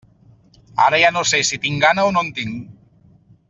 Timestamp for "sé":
1.33-1.41